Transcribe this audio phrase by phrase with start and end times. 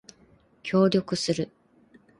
[0.63, 1.51] 協力する